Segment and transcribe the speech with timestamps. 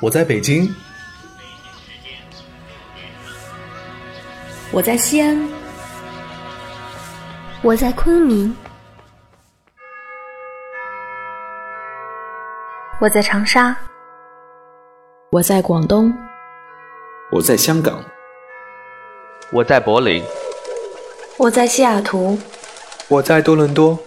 [0.00, 0.68] 我在北京，
[4.70, 5.48] 我在西安，
[7.62, 8.54] 我在昆明，
[13.00, 13.74] 我在长沙，
[15.32, 16.12] 我在广东，
[17.32, 18.04] 我在香港，
[19.50, 20.22] 我在柏林，
[21.38, 22.38] 我在西雅图，
[23.08, 23.98] 我在多伦多。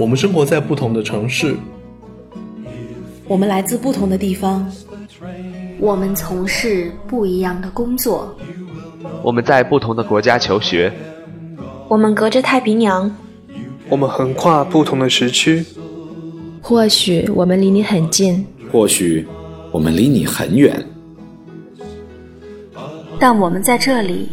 [0.00, 1.54] 我们生活在不同的城市，
[3.28, 4.66] 我们来自不同的地方，
[5.78, 8.34] 我们从事不一样的工作，
[9.22, 10.90] 我们在不同的国家求学，
[11.86, 13.14] 我们隔着太平洋，
[13.90, 15.62] 我们横跨不同的时区。
[16.62, 19.26] 或许我们离你很近，或许
[19.70, 20.82] 我们离你很远，
[23.18, 24.30] 但我们在这里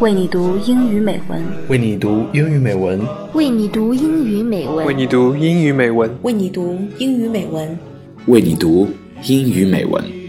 [0.00, 3.00] 为你读英语美文，为你读英语美文，
[3.34, 7.78] 为你读英语美文，为你读英语美文，为你读英语美文，
[8.26, 8.88] 为你读
[9.24, 10.21] 英语美文。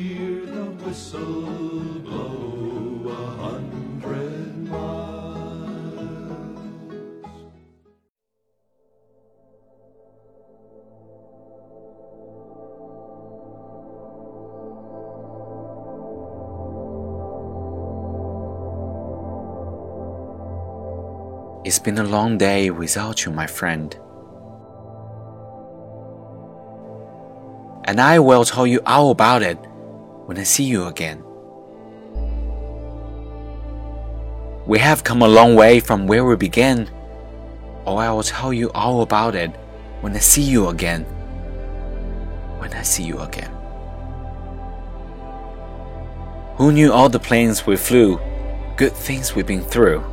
[21.65, 23.95] It's been a long day without you, my friend.
[27.85, 29.55] And I will tell you all about it
[30.25, 31.23] when I see you again.
[34.67, 36.89] We have come a long way from where we began,
[37.85, 39.51] or I will tell you all about it
[40.01, 41.05] when I see you again.
[42.59, 43.51] When I see you again.
[46.57, 48.19] Who knew all the planes we flew,
[48.75, 50.12] good things we've been through?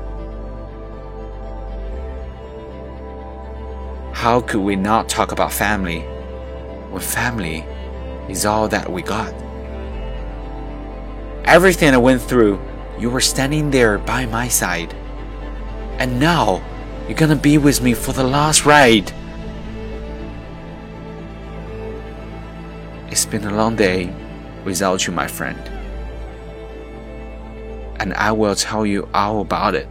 [4.21, 6.01] How could we not talk about family
[6.91, 7.65] when family
[8.29, 9.33] is all that we got?
[11.45, 12.61] Everything I went through,
[12.99, 14.93] you were standing there by my side.
[15.97, 16.61] And now,
[17.07, 19.11] you're gonna be with me for the last ride.
[23.09, 24.13] It's been a long day
[24.63, 25.57] without you, my friend.
[27.99, 29.87] And I will tell you all about it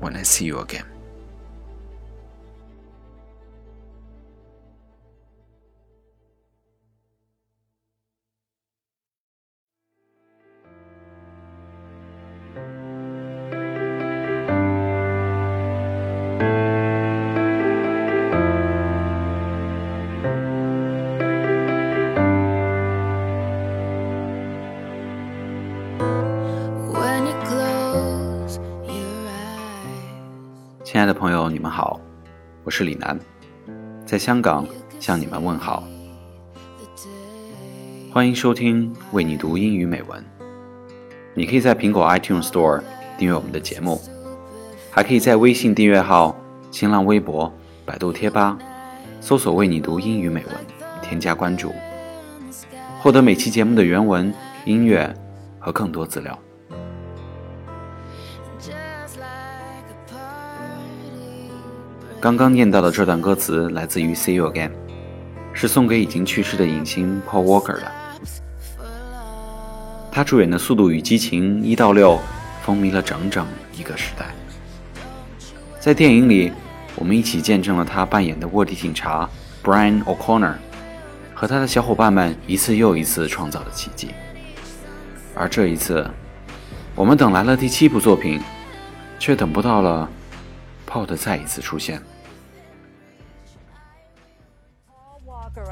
[0.00, 0.97] when I see you again.
[32.78, 33.18] 是李楠，
[34.06, 34.64] 在香港
[35.00, 35.82] 向你们问好。
[38.12, 40.24] 欢迎收听为你读英语美文。
[41.34, 42.80] 你可以在苹果 iTunes Store
[43.18, 44.00] 订阅我们的节目，
[44.92, 46.36] 还可以在微信订阅号、
[46.70, 47.52] 新浪微博、
[47.84, 48.56] 百度贴吧
[49.20, 50.54] 搜索“为你读英语美文”，
[51.02, 51.74] 添加关注，
[53.00, 54.32] 获得每期节目的原文、
[54.64, 55.12] 音乐
[55.58, 56.38] 和更多资料。
[62.20, 64.70] 刚刚念到的这段歌词来自于《See You Again》，
[65.52, 67.92] 是送给已经去世的影星 Paul Walker 的。
[70.10, 72.18] 他主演的《速度与激情》一到六
[72.64, 74.34] 风靡了整整一个时代。
[75.78, 76.52] 在电影里，
[76.96, 79.30] 我们一起见证了他扮演的卧底警察
[79.62, 80.54] Brian O'Connor
[81.34, 84.10] 和他的小伙伴们一次又一次创造的奇迹。
[85.36, 86.04] 而这一次，
[86.96, 88.40] 我们等来了第七部作品，
[89.20, 90.10] 却等不到了。
[90.90, 92.02] Paul 的再一次出现。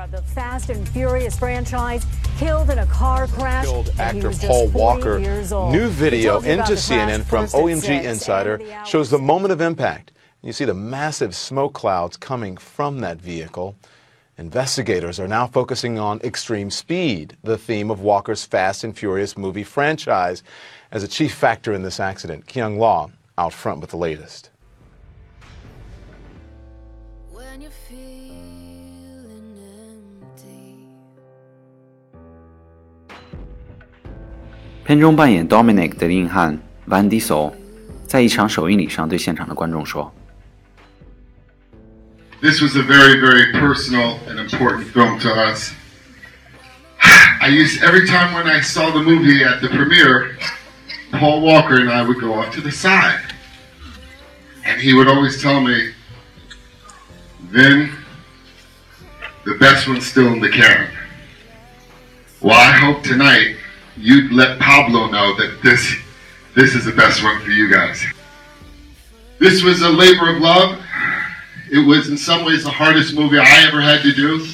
[0.07, 2.07] Of the Fast and Furious franchise
[2.39, 3.65] killed in a car crash.
[3.65, 5.19] Killed actor Paul Walker.
[5.19, 10.13] New video into CNN from OMG Insider shows the moment of impact.
[10.43, 13.75] You see the massive smoke clouds coming from that vehicle.
[14.39, 19.65] Investigators are now focusing on extreme speed, the theme of Walker's Fast and Furious movie
[19.65, 20.45] franchise,
[20.93, 22.47] as a chief factor in this accident.
[22.47, 24.51] Kyung Lah out front with the latest.
[34.87, 37.53] 片中扮演 Dominic 的硬汉 Vin Diesel
[42.63, 45.73] was a very, very personal and important film to us.
[47.43, 50.39] I used every time when I saw the movie at the premiere,
[51.19, 53.35] Paul Walker and I would go off to the side,
[54.65, 55.91] and he would always tell me,
[57.51, 57.91] "Then
[59.45, 60.87] the best one's still in the can."
[62.41, 63.57] Well, I hope tonight."
[63.97, 65.97] You'd let Pablo know that this
[66.55, 68.05] this is the best one for you guys.
[69.39, 70.81] This was a labor of love.
[71.71, 74.47] It was in some ways the hardest movie I ever had to do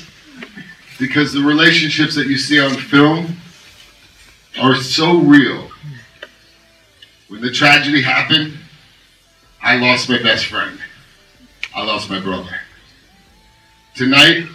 [0.98, 3.36] because the relationships that you see on film
[4.60, 5.68] are so real.
[7.28, 8.58] When the tragedy happened,
[9.62, 10.78] I lost my best friend.
[11.74, 12.50] I lost my brother.
[13.94, 14.46] Tonight,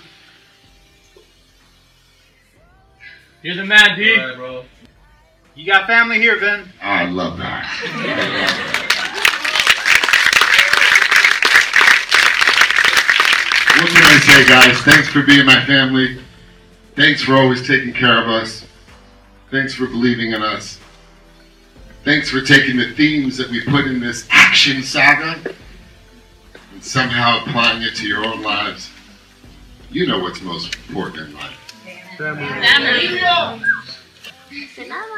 [3.41, 4.17] you're the man, D.
[4.35, 4.65] bro.
[5.57, 6.69] You got family here, Vin.
[6.83, 7.65] I love that.
[13.81, 14.77] what can I say, guys?
[14.81, 16.19] Thanks for being my family.
[16.95, 18.65] Thanks for always taking care of us.
[19.49, 20.79] Thanks for believing in us.
[22.03, 25.41] Thanks for taking the themes that we put in this action saga
[26.71, 28.91] and somehow applying it to your own lives.
[29.89, 31.57] You know what's most important in life.
[32.15, 33.73] Family.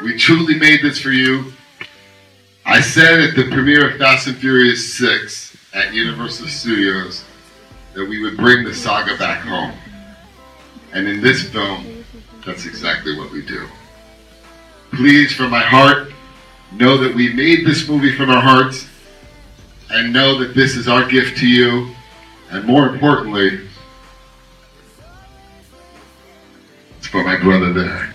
[0.02, 1.52] We truly made this for you.
[2.64, 7.24] I said at the premiere of Fast and Furious 6 at Universal Studios
[7.94, 9.72] that we would bring the saga back home.
[10.92, 12.04] And in this film,
[12.44, 13.66] that's exactly what we do.
[14.92, 16.12] Please, from my heart,
[16.72, 18.86] know that we made this movie from our hearts
[19.90, 21.90] and know that this is our gift to you.
[22.50, 23.68] And more importantly,
[26.98, 28.14] it's for my brother there.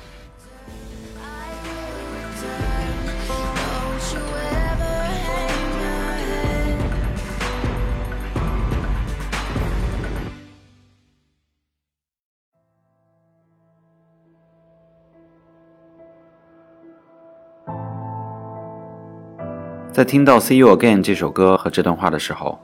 [19.96, 22.60] 在听到《See You Again》这首歌和这段话的时候，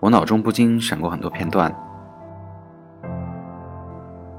[0.00, 1.72] 我脑中不禁闪过很多片段。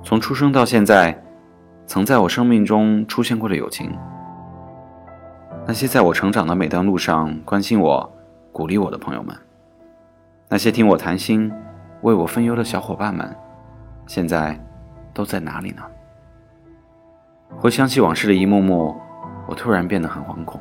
[0.04, 1.18] 从出生到现在，
[1.88, 3.90] 曾在我生命中出现过的友情，
[5.66, 8.14] 那些在我成长的每段路上关心我、
[8.52, 9.34] 鼓励我的朋友们，
[10.50, 11.50] 那些听我谈心、
[12.02, 13.34] 为我分忧的小伙伴们，
[14.08, 14.60] 现在
[15.14, 15.84] 都在哪里呢？
[17.56, 18.94] 回想起往事的一幕幕，
[19.48, 20.60] 我突然变得很惶恐。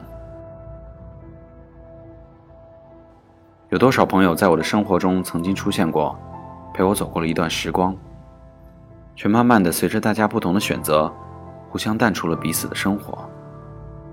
[3.75, 6.17] 有多少朋友在我的生活中曾经出现过，
[6.73, 7.93] 陪我走过了一段时光，
[9.17, 11.13] 却慢慢的随着大家不同的选择，
[11.69, 13.29] 互相淡出了彼此的生活，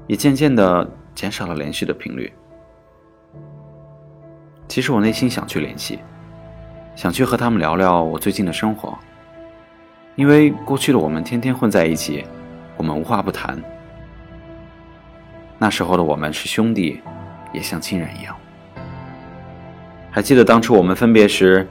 [0.08, 2.34] 也渐渐的减少了联系的频率。
[4.68, 6.00] 其实我内心想去联系，
[6.96, 8.98] 想去和他们聊聊我最近的生活，
[10.16, 12.25] 因为过去的我们天天混在一起，
[12.78, 13.62] 我们无话不谈。
[15.60, 17.00] 那时候的我们是兄弟，
[17.54, 18.35] 也像亲人一样。
[20.13, 21.65] 还记得当初我们分别时，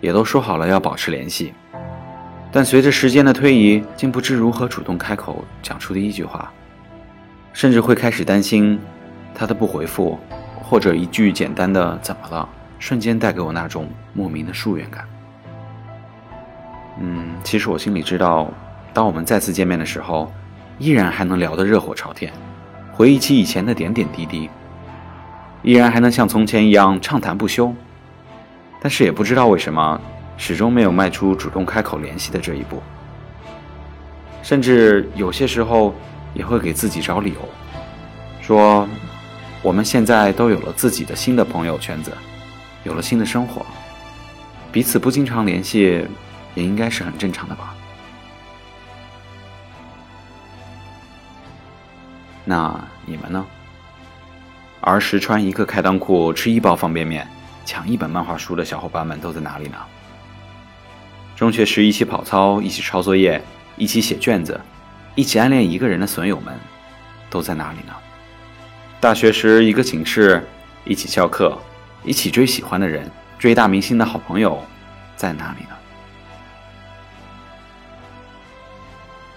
[0.00, 1.54] 也都说好了要保持联系，
[2.50, 6.52] 但随着时间的推移，竟不知如何主动开口讲出第一句话，
[7.52, 8.76] 甚至会开始担心
[9.32, 10.18] 他的不回复，
[10.60, 12.48] 或者一句简单的“怎么了”，
[12.80, 15.04] 瞬间带给我那种莫名的疏远感。
[17.00, 18.50] 嗯，其实我心里知道，
[18.92, 20.32] 当我们再次见面的时候，
[20.80, 22.32] 依然还能聊得热火朝天，
[22.92, 24.50] 回忆起以前的点点滴滴。
[25.62, 27.74] 依然还能像从前一样畅谈不休，
[28.84, 29.98] 但是也不知道为什么，
[30.36, 32.82] 始终没有迈出主动开口联系的这一步。
[34.42, 35.94] 甚至有些时候
[36.34, 37.48] 也会给自己找理由，
[38.42, 38.86] 说
[39.62, 42.12] 我们现在都有了自己的新的朋友圈子，
[42.82, 43.64] 有了新的生活，
[44.70, 46.06] 彼此不经常联系，
[46.54, 47.74] 也应该是很正常的吧。
[52.44, 53.46] 那你们呢？
[54.82, 57.26] 儿时穿一个开裆裤、吃一包方便面、
[57.64, 59.78] 抢一本漫画书的小伙伴们都在哪里呢？
[61.36, 63.42] 中学时一起跑操、一起抄作业、
[63.76, 64.60] 一起写卷子、
[65.14, 66.54] 一起暗恋一个人的损友们
[67.28, 67.92] 都在哪里呢？
[69.00, 70.46] 大学时一个寝室、
[70.84, 71.58] 一起翘课、
[72.04, 74.62] 一起追喜欢的人、追大明星的好朋友
[75.16, 75.70] 在哪里呢？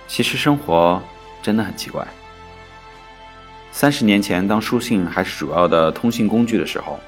[0.08, 1.02] 其实生活
[1.42, 2.06] 真的很奇怪。
[3.72, 7.00] 三十年前，当书信还是主要的通信工具的时候，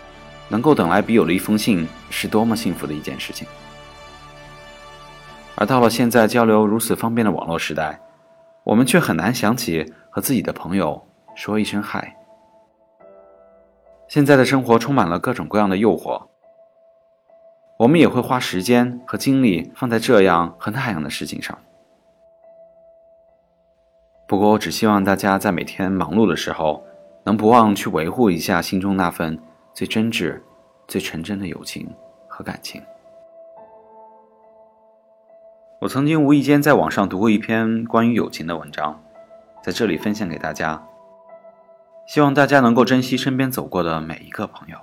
[0.50, 3.48] 能够等来笔友的一封信是多么幸福的一件事情。
[5.56, 8.00] 而到了现在，交流如此方便的网络时代，
[8.64, 12.16] 我们却很难想起和自己的朋友说一声嗨。
[14.08, 16.28] 现在的生活充满了各种各样的诱惑，
[17.78, 21.58] 我们也会花时间和精力放在这样和那样的事情上。
[24.28, 26.84] 不过，我只希望大家在每天忙碌的时候，
[27.26, 29.38] 能不忘去维护一下心中那份
[29.80, 30.38] 最真挚、
[30.90, 31.90] 最纯真的友情
[32.28, 32.84] 和感情。
[35.80, 39.02] 我曾经无意间在网上读过一篇关于友情的文章，
[39.64, 40.86] 在这里分享给大家。
[42.06, 44.78] 希望大家能够珍惜身边走过的每一个朋友。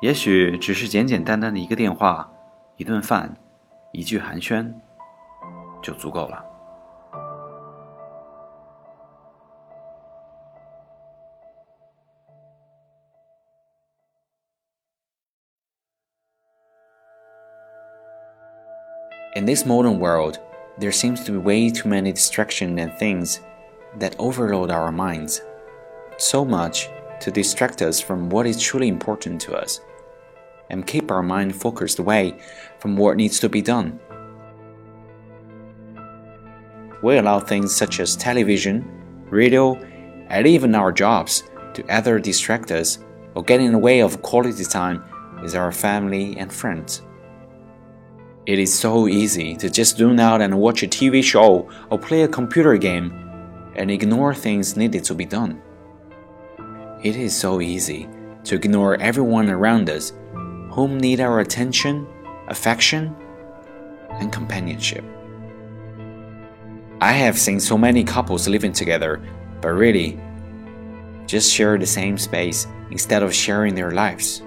[0.00, 2.30] 也许只是简简单单的一个电话、
[2.76, 3.36] 一顿饭、
[3.90, 4.72] 一句寒暄，
[5.82, 6.47] 就足够了。
[19.36, 20.38] In this modern world,
[20.78, 23.40] there seems to be way too many distractions and things
[23.98, 25.42] that overload our minds.
[26.16, 26.88] So much
[27.20, 29.80] to distract us from what is truly important to us
[30.70, 32.38] and keep our mind focused away
[32.78, 33.98] from what needs to be done.
[37.02, 38.84] We allow things such as television,
[39.30, 39.74] radio,
[40.28, 41.44] and even our jobs
[41.74, 42.98] to either distract us
[43.34, 45.04] or get in the way of quality time
[45.42, 47.02] with our family and friends.
[48.48, 52.22] It is so easy to just tune out and watch a TV show or play
[52.22, 53.12] a computer game
[53.76, 55.60] and ignore things needed to be done.
[57.02, 58.08] It is so easy
[58.44, 60.14] to ignore everyone around us
[60.70, 62.06] whom need our attention,
[62.48, 63.14] affection,
[64.12, 65.04] and companionship.
[67.02, 69.20] I have seen so many couples living together,
[69.60, 70.18] but really
[71.26, 74.40] just share the same space instead of sharing their lives.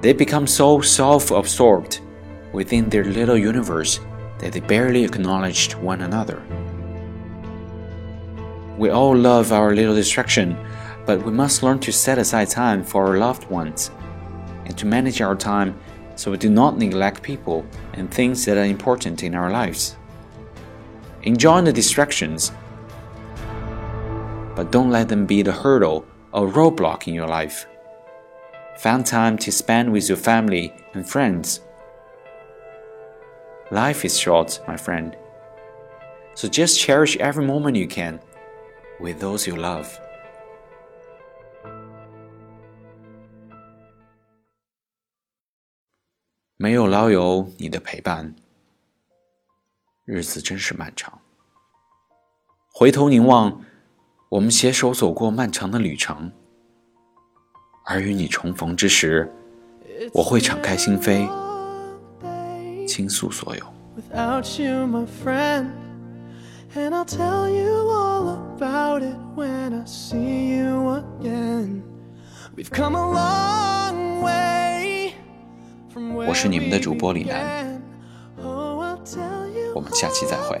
[0.00, 2.02] They become so self absorbed
[2.54, 4.00] within their little universe
[4.38, 6.40] that they barely acknowledge one another.
[8.78, 10.56] We all love our little distraction,
[11.04, 13.90] but we must learn to set aside time for our loved ones
[14.64, 15.78] and to manage our time
[16.14, 19.96] so we do not neglect people and things that are important in our lives.
[21.24, 22.52] Enjoy the distractions,
[24.54, 27.66] but don't let them be the hurdle or roadblock in your life.
[28.78, 31.60] Find time to spend with your family and friends.
[33.74, 35.16] Life is short, my friend.
[36.36, 38.20] So just cherish every moment you can
[39.00, 39.88] with those you love.
[46.56, 48.36] 没有老友你的陪伴，
[50.04, 51.20] 日子真是漫长。
[52.72, 53.60] 回头凝望，
[54.28, 56.30] 我们携手走过漫长的旅程。
[57.84, 59.28] 而与你重逢之时，
[60.12, 61.28] 我会敞开心扉，
[62.86, 63.64] 倾诉所有。
[63.96, 65.70] Without you, my friend,
[66.74, 71.82] and I'll tell you all about it when I see you again.
[72.56, 75.14] We've come a long way
[75.92, 77.80] from where 我是你们的主播李楠
[78.42, 80.60] ，Oh, I'll tell you 我们下期再会。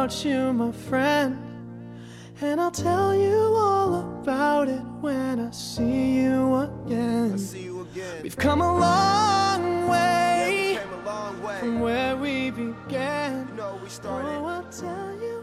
[0.00, 1.36] Without you, my friend.
[2.40, 7.36] And I'll tell you all about it when I see you again.
[7.36, 8.22] See you again.
[8.22, 11.58] We've come a long way Came a long way.
[11.60, 13.46] from where we began.
[13.48, 14.28] You know we started.
[14.28, 15.39] Oh, I'll tell you about